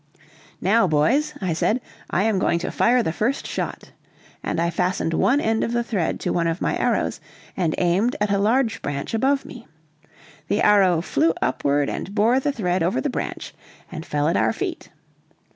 "Now, 0.61 0.87
boys," 0.87 1.35
I 1.41 1.53
said, 1.53 1.79
"I 2.09 2.23
am 2.23 2.39
going 2.39 2.57
to 2.65 2.71
fire 2.71 3.03
the 3.03 3.13
first 3.13 3.45
shot," 3.45 3.91
and 4.43 4.59
I 4.59 4.71
fastened 4.71 5.13
one 5.13 5.39
end 5.39 5.63
of 5.63 5.73
the 5.73 5.83
thread 5.83 6.19
to 6.21 6.33
one 6.33 6.47
of 6.47 6.59
my 6.59 6.75
arrows 6.75 7.19
and 7.55 7.75
aimed 7.77 8.15
at 8.19 8.31
a 8.31 8.39
large 8.39 8.81
branch 8.81 9.13
above 9.13 9.45
me. 9.45 9.67
The 10.47 10.63
arrow 10.63 11.01
flew 11.01 11.35
upward 11.39 11.87
and 11.87 12.15
bore 12.15 12.39
the 12.39 12.51
thread 12.51 12.81
over 12.81 12.99
the 12.99 13.11
branch 13.11 13.53
and 13.91 14.03
fell 14.03 14.27
at 14.27 14.35
our 14.37 14.53
feet. 14.53 14.89